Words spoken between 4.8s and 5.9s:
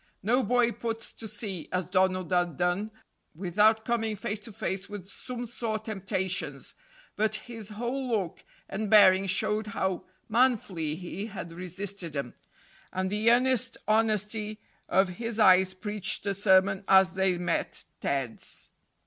with some sore